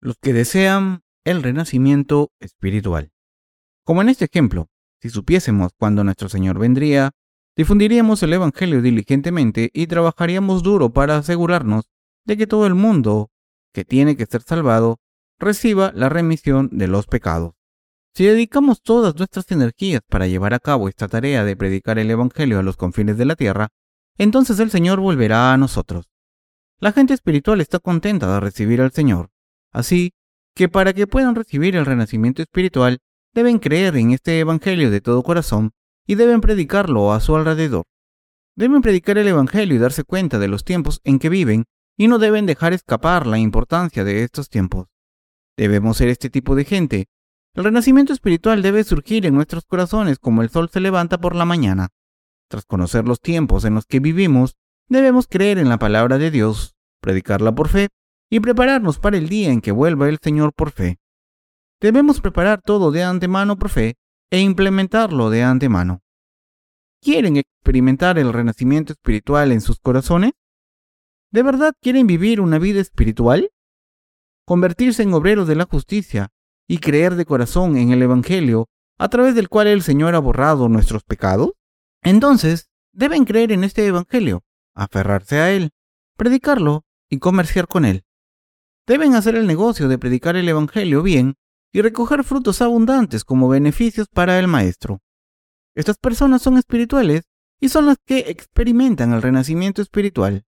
[0.00, 3.12] Los que desean el renacimiento espiritual.
[3.84, 4.68] Como en este ejemplo,
[5.02, 7.10] si supiésemos cuándo nuestro Señor vendría,
[7.56, 11.90] difundiríamos el Evangelio diligentemente y trabajaríamos duro para asegurarnos
[12.24, 13.32] de que todo el mundo
[13.74, 15.00] que tiene que ser salvado
[15.40, 17.54] reciba la remisión de los pecados.
[18.14, 22.60] Si dedicamos todas nuestras energías para llevar a cabo esta tarea de predicar el Evangelio
[22.60, 23.70] a los confines de la tierra,
[24.18, 26.10] entonces el Señor volverá a nosotros.
[26.78, 29.30] La gente espiritual está contenta de recibir al Señor,
[29.72, 30.12] así
[30.54, 33.00] que para que puedan recibir el renacimiento espiritual,
[33.34, 35.72] deben creer en este Evangelio de todo corazón
[36.06, 37.84] y deben predicarlo a su alrededor.
[38.54, 41.64] Deben predicar el Evangelio y darse cuenta de los tiempos en que viven
[41.96, 44.88] y no deben dejar escapar la importancia de estos tiempos.
[45.56, 47.06] Debemos ser este tipo de gente.
[47.54, 51.44] El renacimiento espiritual debe surgir en nuestros corazones como el sol se levanta por la
[51.44, 51.88] mañana.
[52.48, 54.56] Tras conocer los tiempos en los que vivimos,
[54.88, 57.88] debemos creer en la palabra de Dios, predicarla por fe
[58.30, 60.98] y prepararnos para el día en que vuelva el Señor por fe.
[61.82, 63.96] Debemos preparar todo de antemano por fe
[64.30, 66.00] e implementarlo de antemano.
[67.00, 70.30] ¿Quieren experimentar el renacimiento espiritual en sus corazones?
[71.32, 73.50] ¿De verdad quieren vivir una vida espiritual?
[74.46, 76.28] ¿Convertirse en obreros de la justicia
[76.68, 80.68] y creer de corazón en el Evangelio a través del cual el Señor ha borrado
[80.68, 81.50] nuestros pecados?
[82.04, 84.44] Entonces, deben creer en este Evangelio,
[84.76, 85.70] aferrarse a él,
[86.16, 88.04] predicarlo y comerciar con él.
[88.86, 91.34] Deben hacer el negocio de predicar el Evangelio bien
[91.72, 95.00] y recoger frutos abundantes como beneficios para el Maestro.
[95.74, 97.22] Estas personas son espirituales
[97.60, 100.44] y son las que experimentan el renacimiento espiritual.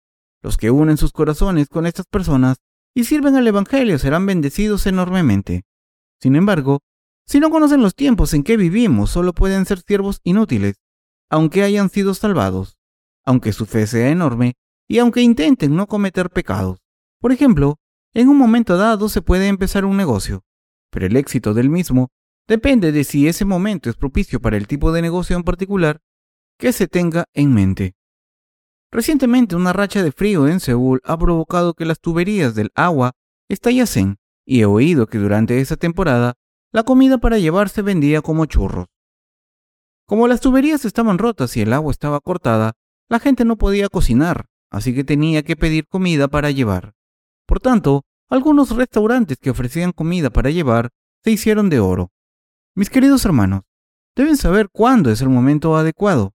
[0.42, 2.58] Los que unen sus corazones con estas personas
[2.94, 5.64] y sirven al Evangelio serán bendecidos enormemente.
[6.20, 6.80] Sin embargo,
[7.26, 10.76] si no conocen los tiempos en que vivimos, solo pueden ser siervos inútiles,
[11.28, 12.78] aunque hayan sido salvados,
[13.24, 14.54] aunque su fe sea enorme
[14.88, 16.78] y aunque intenten no cometer pecados.
[17.20, 17.76] Por ejemplo,
[18.14, 20.42] en un momento dado se puede empezar un negocio,
[20.90, 22.08] pero el éxito del mismo
[22.46, 26.00] depende de si ese momento es propicio para el tipo de negocio en particular
[26.58, 27.94] que se tenga en mente.
[28.90, 33.12] Recientemente una racha de frío en Seúl ha provocado que las tuberías del agua
[33.48, 36.34] estallasen y he oído que durante esa temporada
[36.72, 38.86] la comida para llevar se vendía como churros.
[40.06, 42.72] Como las tuberías estaban rotas y el agua estaba cortada,
[43.10, 46.94] la gente no podía cocinar, así que tenía que pedir comida para llevar.
[47.46, 50.90] Por tanto, algunos restaurantes que ofrecían comida para llevar
[51.24, 52.12] se hicieron de oro.
[52.74, 53.62] Mis queridos hermanos,
[54.14, 56.34] deben saber cuándo es el momento adecuado.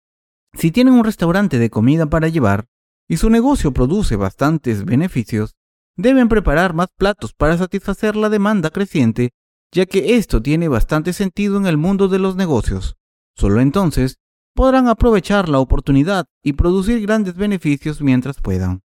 [0.54, 2.67] Si tienen un restaurante de comida para llevar
[3.08, 5.56] y su negocio produce bastantes beneficios,
[5.95, 9.32] deben preparar más platos para satisfacer la demanda creciente,
[9.71, 12.97] ya que esto tiene bastante sentido en el mundo de los negocios.
[13.36, 14.17] Solo entonces
[14.54, 18.82] podrán aprovechar la oportunidad y producir grandes beneficios mientras puedan.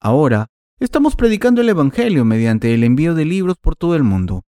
[0.00, 0.48] Ahora,
[0.80, 4.44] estamos predicando el Evangelio mediante el envío de libros por todo el mundo.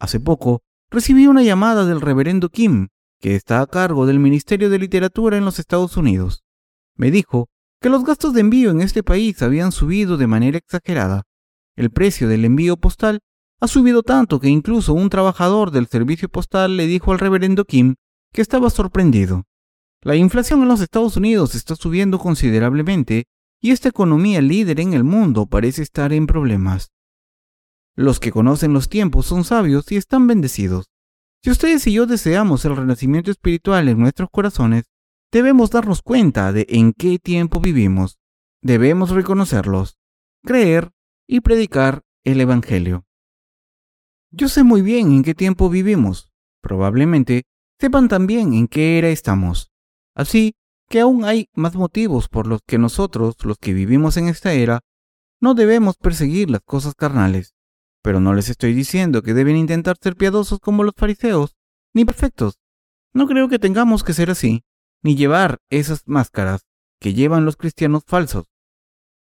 [0.00, 2.88] Hace poco, recibí una llamada del reverendo Kim,
[3.20, 6.42] que está a cargo del Ministerio de Literatura en los Estados Unidos.
[6.96, 7.48] Me dijo
[7.80, 11.22] que los gastos de envío en este país habían subido de manera exagerada.
[11.76, 13.20] El precio del envío postal
[13.60, 17.94] ha subido tanto que incluso un trabajador del servicio postal le dijo al reverendo Kim
[18.32, 19.44] que estaba sorprendido.
[20.02, 23.26] La inflación en los Estados Unidos está subiendo considerablemente
[23.60, 26.92] y esta economía líder en el mundo parece estar en problemas.
[27.96, 30.86] Los que conocen los tiempos son sabios y están bendecidos.
[31.42, 34.84] Si ustedes y yo deseamos el renacimiento espiritual en nuestros corazones,
[35.32, 38.18] debemos darnos cuenta de en qué tiempo vivimos.
[38.62, 39.98] Debemos reconocerlos,
[40.44, 40.90] creer
[41.26, 43.04] y predicar el Evangelio.
[44.30, 46.30] Yo sé muy bien en qué tiempo vivimos.
[46.60, 47.44] Probablemente
[47.80, 49.70] sepan también en qué era estamos.
[50.14, 50.54] Así
[50.88, 54.80] que aún hay más motivos por los que nosotros, los que vivimos en esta era,
[55.40, 57.54] no debemos perseguir las cosas carnales.
[58.02, 61.56] Pero no les estoy diciendo que deben intentar ser piadosos como los fariseos,
[61.94, 62.58] ni perfectos.
[63.12, 64.64] No creo que tengamos que ser así,
[65.02, 66.66] ni llevar esas máscaras
[67.00, 68.46] que llevan los cristianos falsos.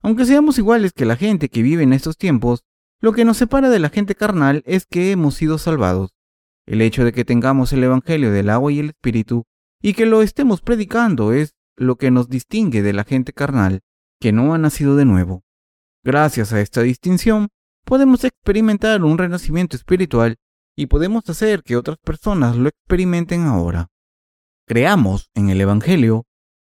[0.01, 2.63] Aunque seamos iguales que la gente que vive en estos tiempos,
[3.01, 6.11] lo que nos separa de la gente carnal es que hemos sido salvados.
[6.65, 9.45] El hecho de que tengamos el Evangelio del agua y el Espíritu
[9.81, 13.81] y que lo estemos predicando es lo que nos distingue de la gente carnal,
[14.19, 15.43] que no ha nacido de nuevo.
[16.03, 17.49] Gracias a esta distinción,
[17.85, 20.37] podemos experimentar un renacimiento espiritual
[20.75, 23.87] y podemos hacer que otras personas lo experimenten ahora.
[24.65, 26.25] Creamos en el Evangelio,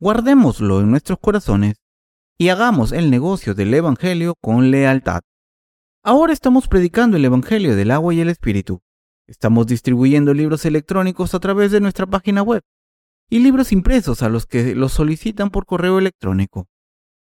[0.00, 1.76] guardémoslo en nuestros corazones
[2.36, 5.20] y hagamos el negocio del Evangelio con lealtad.
[6.04, 8.80] Ahora estamos predicando el Evangelio del agua y el Espíritu.
[9.26, 12.62] Estamos distribuyendo libros electrónicos a través de nuestra página web
[13.30, 16.66] y libros impresos a los que los solicitan por correo electrónico.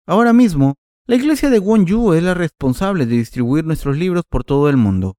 [0.06, 0.74] Ahora mismo,
[1.06, 5.16] la iglesia de Wonju es la responsable de distribuir nuestros libros por todo el mundo.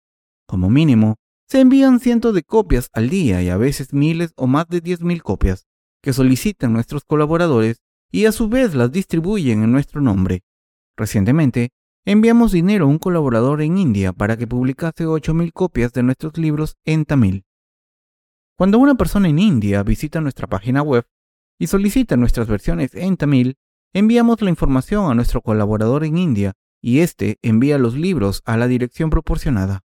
[0.47, 1.17] Como mínimo,
[1.47, 5.21] se envían cientos de copias al día y a veces miles o más de 10.000
[5.21, 5.65] copias
[6.01, 10.43] que solicitan nuestros colaboradores y a su vez las distribuyen en nuestro nombre.
[10.97, 11.71] Recientemente,
[12.05, 16.75] enviamos dinero a un colaborador en India para que publicase 8.000 copias de nuestros libros
[16.85, 17.45] en tamil.
[18.55, 21.05] Cuando una persona en India visita nuestra página web
[21.59, 23.55] y solicita nuestras versiones en tamil,
[23.93, 28.67] enviamos la información a nuestro colaborador en India y éste envía los libros a la
[28.67, 29.81] dirección proporcionada.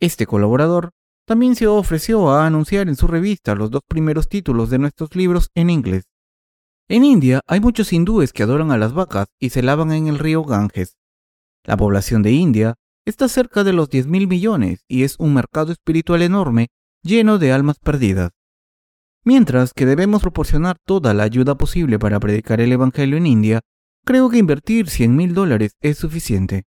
[0.00, 0.90] Este colaborador
[1.26, 5.50] también se ofreció a anunciar en su revista los dos primeros títulos de nuestros libros
[5.54, 6.04] en inglés.
[6.88, 10.18] En India hay muchos hindúes que adoran a las vacas y se lavan en el
[10.18, 10.96] río Ganges.
[11.64, 16.22] La población de India está cerca de los 10.000 millones y es un mercado espiritual
[16.22, 16.68] enorme
[17.06, 18.32] lleno de almas perdidas.
[19.24, 23.60] Mientras que debemos proporcionar toda la ayuda posible para predicar el Evangelio en India,
[24.04, 26.64] creo que invertir 100 mil dólares es suficiente.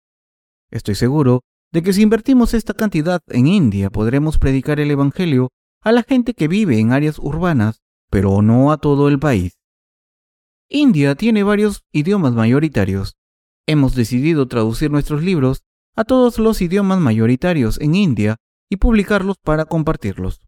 [0.72, 5.50] Estoy seguro de que si invertimos esta cantidad en India podremos predicar el Evangelio
[5.82, 9.60] a la gente que vive en áreas urbanas, pero no a todo el país.
[10.70, 13.16] India tiene varios idiomas mayoritarios.
[13.68, 15.64] Hemos decidido traducir nuestros libros
[15.96, 18.38] a todos los idiomas mayoritarios en India
[18.70, 20.42] y publicarlos para compartirlos.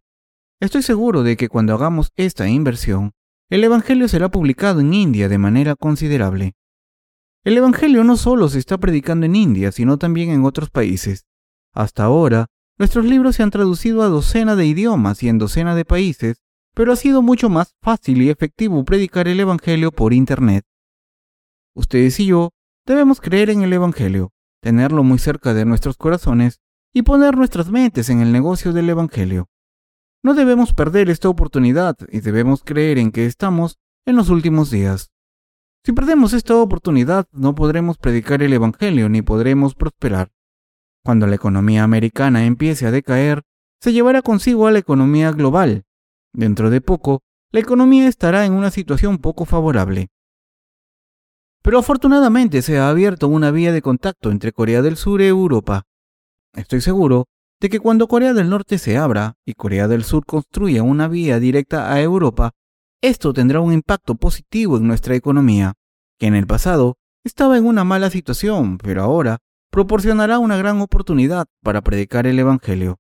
[0.60, 3.14] Estoy seguro de que cuando hagamos esta inversión,
[3.50, 6.54] el Evangelio será publicado en India de manera considerable.
[7.44, 11.26] El Evangelio no solo se está predicando en India, sino también en otros países.
[11.74, 15.86] Hasta ahora, nuestros libros se han traducido a docena de idiomas y en docena de
[15.86, 16.42] países,
[16.76, 20.66] pero ha sido mucho más fácil y efectivo predicar el Evangelio por Internet.
[21.74, 22.52] Ustedes y yo
[22.86, 26.60] debemos creer en el Evangelio, tenerlo muy cerca de nuestros corazones
[26.94, 29.48] y poner nuestras mentes en el negocio del Evangelio.
[30.24, 35.12] No debemos perder esta oportunidad y debemos creer en que estamos en los últimos días.
[35.86, 40.30] Si perdemos esta oportunidad, no podremos predicar el Evangelio ni podremos prosperar.
[41.04, 43.44] Cuando la economía americana empiece a decaer,
[43.80, 45.86] se llevará consigo a la economía global.
[46.34, 50.10] Dentro de poco, la economía estará en una situación poco favorable.
[51.62, 55.86] Pero afortunadamente se ha abierto una vía de contacto entre Corea del Sur y Europa.
[56.60, 57.30] Estoy seguro
[57.62, 61.40] de que cuando Corea del Norte se abra y Corea del Sur construya una vía
[61.40, 62.52] directa a Europa,
[63.02, 65.76] esto tendrá un impacto positivo en nuestra economía,
[66.18, 69.38] que en el pasado estaba en una mala situación, pero ahora
[69.72, 73.00] proporcionará una gran oportunidad para predicar el Evangelio.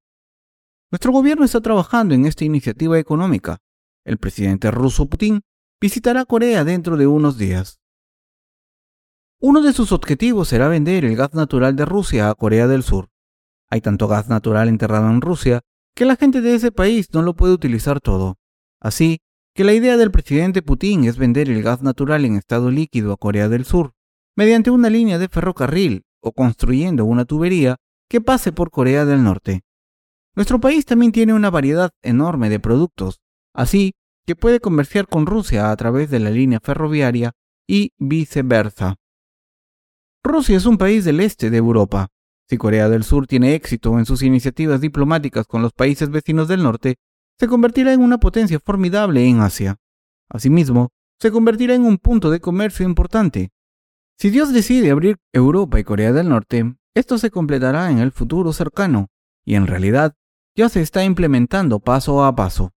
[0.89, 3.57] Nuestro gobierno está trabajando en esta iniciativa económica.
[4.05, 5.41] El presidente ruso Putin
[5.81, 7.81] visitará Corea dentro de unos días.
[9.41, 13.09] Uno de sus objetivos será vender el gas natural de Rusia a Corea del Sur.
[13.69, 15.61] Hay tanto gas natural enterrado en Rusia
[15.95, 18.37] que la gente de ese país no lo puede utilizar todo.
[18.81, 19.19] Así
[19.53, 23.17] que la idea del presidente Putin es vender el gas natural en estado líquido a
[23.17, 23.93] Corea del Sur
[24.35, 27.75] mediante una línea de ferrocarril o construyendo una tubería
[28.09, 29.61] que pase por Corea del Norte.
[30.35, 33.19] Nuestro país también tiene una variedad enorme de productos,
[33.53, 33.91] así
[34.25, 37.33] que puede comerciar con Rusia a través de la línea ferroviaria
[37.67, 38.95] y viceversa.
[40.23, 42.07] Rusia es un país del este de Europa.
[42.49, 46.63] Si Corea del Sur tiene éxito en sus iniciativas diplomáticas con los países vecinos del
[46.63, 46.95] norte,
[47.37, 49.77] se convertirá en una potencia formidable en Asia.
[50.29, 53.51] Asimismo, se convertirá en un punto de comercio importante.
[54.17, 58.51] Si Dios decide abrir Europa y Corea del Norte, esto se completará en el futuro
[58.51, 59.09] cercano,
[59.45, 60.15] y en realidad
[60.55, 62.71] ya se está implementando paso a paso.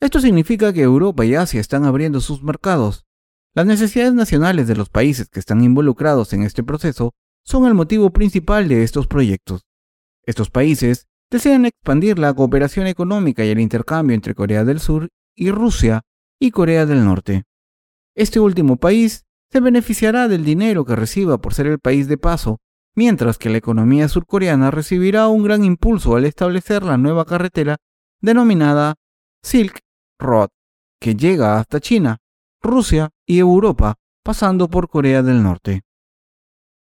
[0.00, 3.04] Esto significa que Europa y Asia están abriendo sus mercados.
[3.54, 8.10] Las necesidades nacionales de los países que están involucrados en este proceso son el motivo
[8.10, 9.62] principal de estos proyectos.
[10.24, 15.50] Estos países desean expandir la cooperación económica y el intercambio entre Corea del Sur y
[15.50, 16.02] Rusia
[16.38, 17.44] y Corea del Norte.
[18.14, 22.60] Este último país se beneficiará del dinero que reciba por ser el país de paso,
[22.94, 27.76] mientras que la economía surcoreana recibirá un gran impulso al establecer la nueva carretera
[28.20, 28.94] denominada
[29.42, 29.80] Silk
[30.18, 30.48] Road,
[31.00, 32.18] que llega hasta China,
[32.62, 35.82] Rusia y Europa, pasando por Corea del Norte.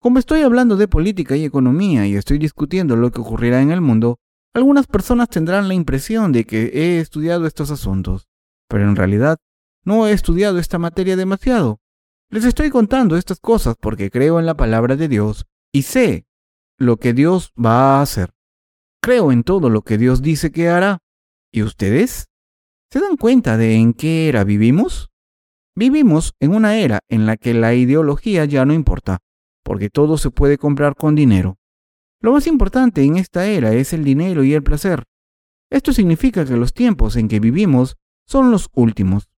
[0.01, 3.80] Como estoy hablando de política y economía y estoy discutiendo lo que ocurrirá en el
[3.80, 4.18] mundo,
[4.55, 8.28] algunas personas tendrán la impresión de que he estudiado estos asuntos,
[8.68, 9.38] pero en realidad
[9.84, 11.80] no he estudiado esta materia demasiado.
[12.30, 16.26] Les estoy contando estas cosas porque creo en la palabra de Dios y sé
[16.78, 18.30] lo que Dios va a hacer.
[19.03, 20.99] Creo en todo lo que Dios dice que hará.
[21.51, 22.28] ¿Y ustedes?
[22.92, 25.11] ¿Se dan cuenta de en qué era vivimos?
[25.74, 29.18] Vivimos en una era en la que la ideología ya no importa,
[29.68, 31.58] porque todo se puede comprar con dinero.
[32.22, 35.04] Lo más importante en esta era es el dinero y el placer.
[35.70, 39.28] Esto significa que los tiempos en que vivimos son los últimos.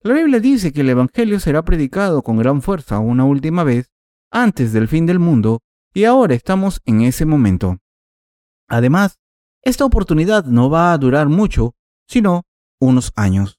[0.00, 3.90] La Biblia dice que el Evangelio será predicado con gran fuerza una última vez
[4.30, 5.60] antes del fin del mundo
[5.92, 7.76] y ahora estamos en ese momento.
[8.68, 9.18] Además,
[9.60, 11.74] esta oportunidad no va a durar mucho,
[12.08, 12.44] sino
[12.80, 13.58] unos años.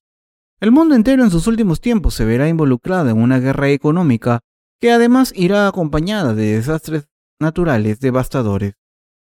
[0.60, 4.42] El mundo entero en sus últimos tiempos se verá involucrado en una guerra económica
[4.80, 7.08] que además irá acompañada de desastres
[7.40, 8.74] naturales devastadores.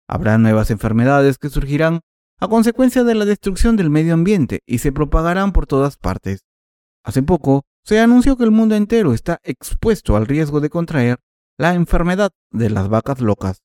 [0.08, 2.00] Habrá nuevas enfermedades que surgirán
[2.38, 6.44] a consecuencia de la destrucción del medio ambiente y se propagarán por todas partes.
[7.04, 11.18] Hace poco se anunció que el mundo entero está expuesto al riesgo de contraer
[11.56, 13.62] la enfermedad de las vacas locas.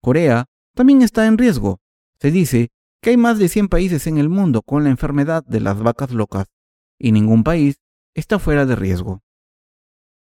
[0.00, 1.80] Corea también está en riesgo.
[2.20, 2.70] Se dice
[3.02, 6.12] que hay más de 100 países en el mundo con la enfermedad de las vacas
[6.12, 6.46] locas
[6.98, 7.76] y ningún país
[8.14, 9.22] está fuera de riesgo.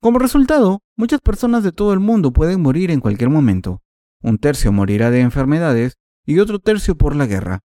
[0.01, 3.81] Como resultado, muchas personas de todo el mundo pueden morir en cualquier momento.
[4.23, 5.97] Un tercio morirá de enfermedades
[6.27, 7.61] y otro tercio por la guerra.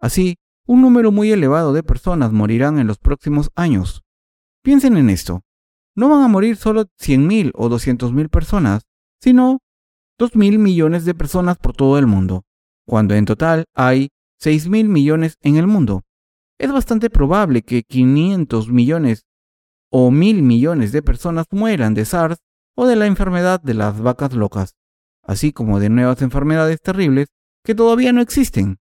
[0.00, 4.04] Así, un número muy elevado de personas morirán en los próximos años.
[4.62, 5.42] Piensen en esto.
[5.94, 8.86] No van a morir solo 100.000 o 200.000 personas,
[9.20, 9.58] sino
[10.18, 12.44] 2.000 millones de personas por todo el mundo,
[12.86, 14.08] cuando en total hay
[14.42, 16.04] 6.000 millones en el mundo.
[16.58, 19.26] Es bastante probable que 500 millones
[19.90, 22.38] o 1.000 millones de personas mueran de SARS
[22.80, 24.76] o de la enfermedad de las vacas locas,
[25.24, 27.26] así como de nuevas enfermedades terribles
[27.64, 28.78] que todavía no existen.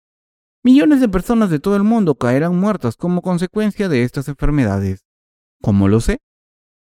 [0.64, 5.08] Millones de personas de todo el mundo caerán muertas como consecuencia de estas enfermedades.
[5.64, 6.20] ¿Cómo lo sé?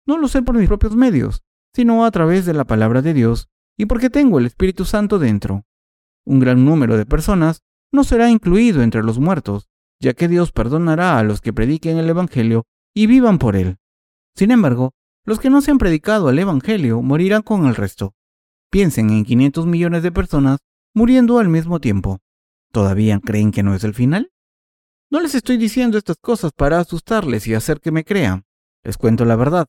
[0.05, 1.41] No lo sé por mis propios medios,
[1.73, 5.65] sino a través de la palabra de Dios y porque tengo el Espíritu Santo dentro.
[6.27, 9.67] Un gran número de personas no será incluido entre los muertos,
[9.99, 13.77] ya que Dios perdonará a los que prediquen el Evangelio y vivan por él.
[14.35, 14.93] Sin embargo,
[15.29, 18.15] los que no se han predicado el Evangelio morirán con el resto.
[18.71, 20.57] Piensen en 500 millones de personas
[20.95, 22.17] muriendo al mismo tiempo.
[22.71, 24.31] ¿Todavía creen que no es el final?
[25.11, 28.45] No les estoy diciendo estas cosas para asustarles y hacer que me crean.
[28.83, 29.67] Les cuento la verdad.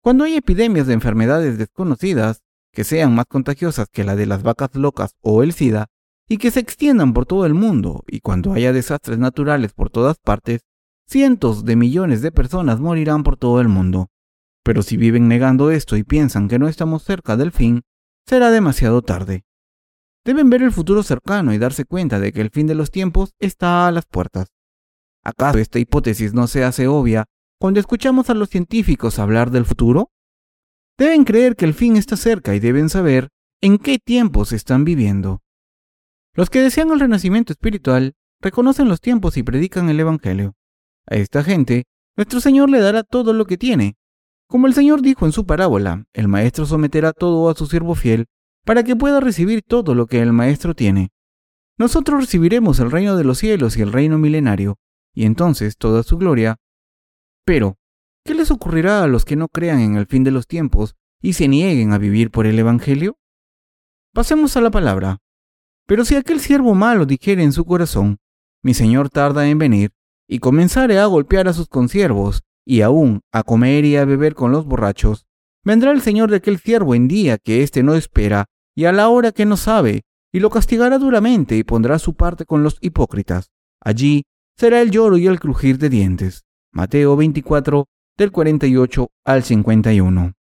[0.00, 2.40] Cuando hay epidemias de enfermedades desconocidas,
[2.72, 5.88] que sean más contagiosas que la de las vacas locas o el SIDA,
[6.26, 10.16] y que se extiendan por todo el mundo, y cuando haya desastres naturales por todas
[10.16, 10.62] partes,
[11.06, 14.08] cientos de millones de personas morirán por todo el mundo.
[14.66, 17.82] Pero si viven negando esto y piensan que no estamos cerca del fin,
[18.26, 19.44] será demasiado tarde.
[20.24, 23.32] Deben ver el futuro cercano y darse cuenta de que el fin de los tiempos
[23.38, 24.48] está a las puertas.
[25.22, 27.26] ¿Acaso esta hipótesis no se hace obvia
[27.60, 30.10] cuando escuchamos a los científicos hablar del futuro?
[30.98, 33.28] Deben creer que el fin está cerca y deben saber
[33.60, 35.42] en qué tiempos están viviendo.
[36.34, 40.56] Los que desean el renacimiento espiritual reconocen los tiempos y predican el Evangelio.
[41.06, 41.84] A esta gente,
[42.16, 43.96] nuestro Señor le dará todo lo que tiene.
[44.48, 48.26] Como el Señor dijo en su parábola, el Maestro someterá todo a su siervo fiel
[48.64, 51.10] para que pueda recibir todo lo que el Maestro tiene.
[51.78, 54.78] Nosotros recibiremos el reino de los cielos y el reino milenario,
[55.14, 56.56] y entonces toda su gloria.
[57.44, 57.76] Pero,
[58.24, 61.34] ¿qué les ocurrirá a los que no crean en el fin de los tiempos y
[61.34, 63.18] se nieguen a vivir por el Evangelio?
[64.14, 65.18] Pasemos a la palabra.
[65.86, 68.18] Pero si aquel siervo malo dijere en su corazón,
[68.62, 69.92] mi Señor tarda en venir,
[70.28, 74.52] y comenzare a golpear a sus consiervos, y aún a comer y a beber con
[74.52, 75.26] los borrachos,
[75.64, 79.08] vendrá el Señor de aquel siervo en día que éste no espera, y a la
[79.08, 80.02] hora que no sabe,
[80.32, 83.50] y lo castigará duramente y pondrá su parte con los hipócritas.
[83.80, 84.24] Allí
[84.56, 86.44] será el lloro y el crujir de dientes.
[86.72, 87.86] Mateo 24,
[88.18, 90.34] del 48 al 51.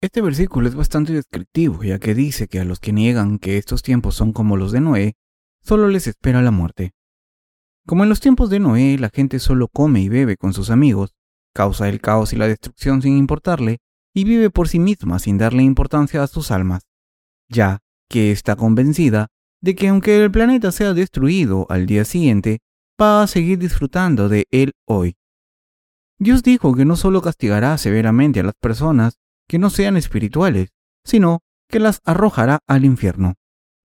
[0.00, 3.82] Este versículo es bastante descriptivo, ya que dice que a los que niegan que estos
[3.82, 5.14] tiempos son como los de Noé,
[5.62, 6.92] solo les espera la muerte.
[7.86, 11.14] Como en los tiempos de Noé la gente solo come y bebe con sus amigos,
[11.60, 13.78] causa el caos y la destrucción sin importarle,
[14.14, 16.88] y vive por sí misma sin darle importancia a sus almas
[17.48, 19.28] ya que está convencida
[19.60, 22.60] de que aunque el planeta sea destruido al día siguiente,
[23.00, 25.16] va a seguir disfrutando de él hoy.
[26.18, 30.70] Dios dijo que no solo castigará severamente a las personas que no sean espirituales,
[31.04, 33.34] sino que las arrojará al infierno.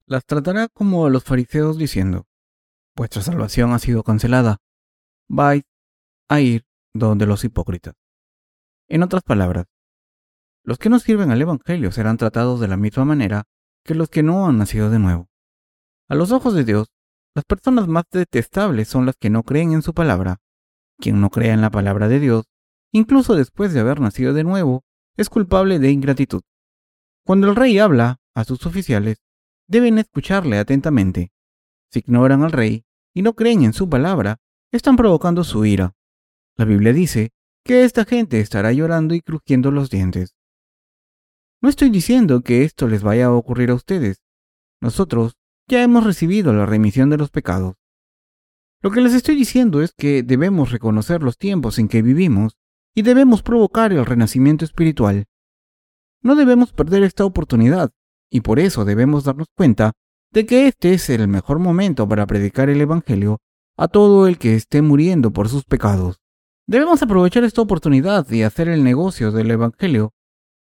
[0.06, 2.26] Las tratará como a los fariseos diciendo,
[2.96, 4.58] vuestra salvación ha sido cancelada,
[5.28, 5.64] vais
[6.30, 7.96] a ir donde los hipócritas.
[8.88, 9.66] En otras palabras,
[10.64, 13.44] los que no sirven al Evangelio serán tratados de la misma manera
[13.84, 15.30] que los que no han nacido de nuevo.
[16.08, 16.94] A los ojos de Dios,
[17.36, 20.40] las personas más detestables son las que no creen en su palabra.
[21.00, 22.46] Quien no crea en la palabra de Dios,
[22.92, 24.84] incluso después de haber nacido de nuevo,
[25.18, 26.44] es culpable de ingratitud.
[27.26, 29.24] Cuando el rey habla a sus oficiales,
[29.68, 31.32] deben escucharle atentamente.
[31.90, 34.38] Si ignoran al rey y no creen en su palabra,
[34.72, 35.96] están provocando su ira.
[36.56, 37.32] La Biblia dice
[37.64, 40.36] que esta gente estará llorando y crujiendo los dientes.
[41.62, 44.22] No estoy diciendo que esto les vaya a ocurrir a ustedes.
[44.82, 45.38] Nosotros
[45.68, 47.76] ya hemos recibido la remisión de los pecados.
[48.82, 52.58] Lo que les estoy diciendo es que debemos reconocer los tiempos en que vivimos
[52.94, 55.26] y debemos provocar el renacimiento espiritual.
[56.22, 57.92] No debemos perder esta oportunidad
[58.30, 59.94] y por eso debemos darnos cuenta
[60.32, 63.40] de que este es el mejor momento para predicar el Evangelio
[63.78, 66.23] a todo el que esté muriendo por sus pecados.
[66.66, 70.14] Debemos aprovechar esta oportunidad y hacer el negocio del Evangelio.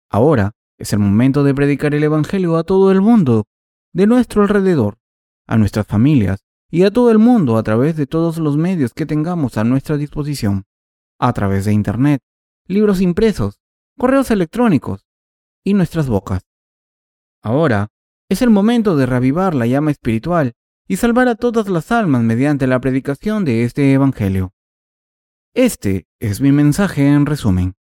[0.09, 3.47] Ahora es el momento de predicar el Evangelio a todo el mundo,
[3.91, 4.97] de nuestro alrededor,
[5.45, 9.05] a nuestras familias y a todo el mundo a través de todos los medios que
[9.05, 10.63] tengamos a nuestra disposición,
[11.19, 12.21] a través de Internet,
[12.65, 13.59] libros impresos,
[13.97, 15.05] correos electrónicos
[15.65, 16.43] y nuestras bocas.
[17.41, 17.89] Ahora
[18.29, 20.53] es el momento de reavivar la llama espiritual
[20.87, 24.53] y salvar a todas las almas mediante la predicación de este Evangelio.
[25.62, 27.76] Este es mi mensaje en resumen.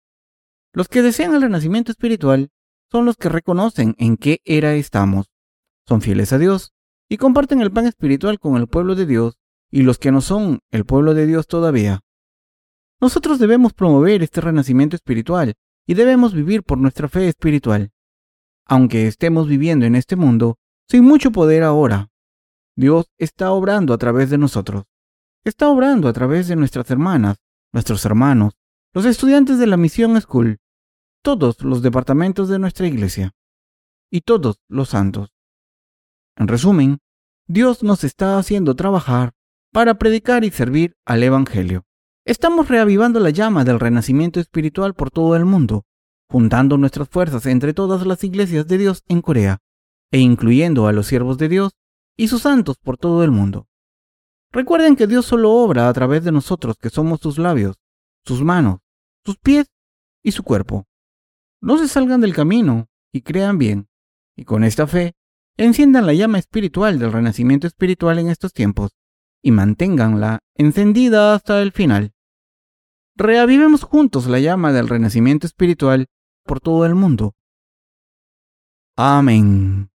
[0.72, 2.52] Los que desean el renacimiento espiritual
[2.88, 5.26] son los que reconocen en qué era estamos,
[5.84, 6.72] son fieles a Dios
[7.08, 9.40] y comparten el pan espiritual con el pueblo de Dios
[9.72, 11.98] y los que no son el pueblo de Dios todavía.
[13.00, 15.54] Nosotros debemos promover este renacimiento espiritual
[15.84, 17.90] y debemos vivir por nuestra fe espiritual.
[18.66, 22.12] Aunque estemos viviendo en este mundo sin mucho poder ahora,
[22.76, 24.84] Dios está obrando a través de nosotros.
[25.42, 27.43] Está obrando a través de nuestras hermanas,
[27.74, 28.56] nuestros hermanos,
[28.94, 30.60] los estudiantes de la Misión School,
[31.22, 33.34] todos los departamentos de nuestra iglesia
[34.10, 35.34] y todos los santos.
[36.36, 36.98] En resumen,
[37.48, 39.32] Dios nos está haciendo trabajar
[39.72, 41.84] para predicar y servir al Evangelio.
[42.24, 45.84] Estamos reavivando la llama del renacimiento espiritual por todo el mundo,
[46.30, 49.58] juntando nuestras fuerzas entre todas las iglesias de Dios en Corea,
[50.12, 51.72] e incluyendo a los siervos de Dios
[52.16, 53.66] y sus santos por todo el mundo.
[54.54, 57.76] Recuerden que Dios solo obra a través de nosotros que somos sus labios,
[58.24, 58.78] sus manos,
[59.24, 59.66] sus pies
[60.22, 60.86] y su cuerpo.
[61.60, 63.88] No se salgan del camino y crean bien,
[64.34, 65.14] y con esta fe
[65.56, 68.90] Enciendan la llama espiritual del renacimiento espiritual en estos tiempos
[69.40, 72.12] y manténganla encendida hasta el final.
[73.14, 76.06] Reavivemos juntos la llama del renacimiento espiritual
[76.44, 77.34] por todo el mundo.
[78.96, 79.90] Amén.